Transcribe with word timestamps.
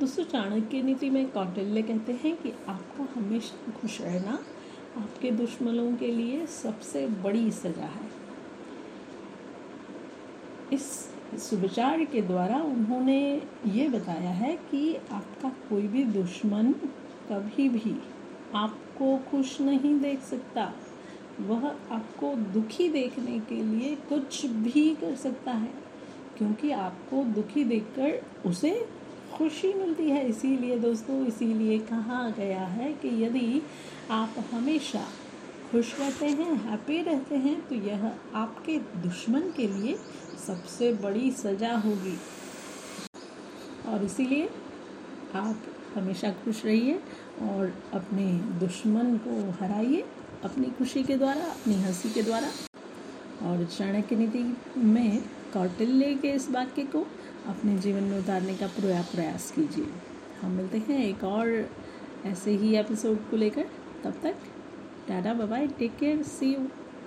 दोस्तों 0.00 0.24
चाणक्य 0.24 0.80
नीति 0.82 1.08
में 1.10 1.28
कौटिल्य 1.30 1.80
कहते 1.82 2.12
हैं 2.14 2.34
कि 2.36 2.50
आपको 2.68 3.04
हमेशा 3.14 3.70
खुश 3.72 4.00
रहना 4.00 4.32
आपके 4.96 5.30
दुश्मनों 5.30 5.90
के 5.96 6.06
लिए 6.06 6.44
सबसे 6.46 7.06
बड़ी 7.22 7.50
सजा 7.50 7.84
है। 7.84 8.10
इस 10.72 10.84
सुविचार 11.38 12.04
के 12.04 12.22
द्वारा 12.22 12.60
उन्होंने 12.64 13.20
ये 13.66 13.88
बताया 13.88 14.30
है 14.32 14.54
कि 14.70 14.94
आपका 15.12 15.48
कोई 15.68 15.82
भी 15.86 16.04
दुश्मन 16.12 16.72
कभी 17.30 17.68
भी 17.68 17.94
आपको 18.54 19.16
खुश 19.30 19.60
नहीं 19.60 19.98
देख 20.00 20.20
सकता। 20.24 20.72
वह 21.40 21.66
आपको 21.90 22.34
दुखी 22.52 22.88
देखने 22.90 23.38
के 23.40 23.62
लिए 23.64 23.94
कुछ 24.08 24.44
भी 24.46 24.88
कर 24.94 25.14
सकता 25.16 25.52
है, 25.52 25.72
क्योंकि 26.38 26.70
आपको 26.70 27.24
दुखी 27.34 27.64
देखकर 27.64 28.48
उसे 28.48 28.72
खुशी 29.38 29.72
मिलती 29.74 30.10
है। 30.10 30.26
इसीलिए 30.28 30.78
दोस्तों, 30.78 31.26
इसीलिए 31.26 31.78
कहा 31.78 32.28
गया 32.30 32.64
है 32.66 32.92
कि 32.92 33.08
यदि 33.24 33.62
आप 34.10 34.34
हमेशा 34.52 35.04
खुश 35.70 35.94
रहते 36.00 36.26
हैं, 36.26 36.54
हैप्पी 36.64 37.00
रहते 37.02 37.36
हैं 37.36 37.68
तो 37.68 37.74
यह 37.74 38.10
आपके 38.34 38.78
दुश्मन 39.02 39.50
के 39.56 39.66
लिए 39.68 39.96
सबसे 40.46 40.92
बड़ी 40.92 41.30
सज़ा 41.30 41.76
होगी। 41.76 42.16
और 43.88 44.04
इसीलिए 44.04 44.48
आप 45.34 45.62
हमेशा 45.94 46.30
खुश 46.44 46.64
रहिए 46.64 47.00
और 47.42 47.72
अपने 47.94 48.26
दुश्मन 48.60 49.16
को 49.26 49.40
हराइए, 49.60 50.04
अपनी 50.44 50.66
खुशी 50.78 51.02
के 51.02 51.16
द्वारा, 51.16 51.44
अपनी 51.44 51.74
हँसी 51.74 52.10
के 52.10 52.22
द्वारा। 52.22 52.50
और 53.42 53.64
चाणक्य 53.64 54.16
नीति 54.16 54.56
में 54.76 55.22
कौटिल्य 55.52 56.14
के 56.14 56.28
इस 56.28 56.50
वाक्य 56.50 56.82
को 56.82 57.06
अपने 57.46 57.78
जीवन 57.78 58.02
में 58.02 58.18
उतारने 58.18 58.54
का 58.54 58.66
पूरा 58.66 59.02
प्रयास 59.02 59.50
कीजिए। 59.50 59.86
हम 60.42 60.50
मिलते 60.50 60.78
हैं 60.78 61.04
एक 61.04 61.24
और 61.24 61.70
ऐसे 62.26 62.50
ही 62.50 62.76
एपिसोड 62.76 63.30
को 63.30 63.36
लेकर। 63.36 63.68
तब 64.04 64.14
तक, 64.22 64.36
tata 65.08 65.34
bye 65.34 65.66
take 65.66 65.96
care 65.96 66.22
see 66.22 66.54
you 66.54 66.68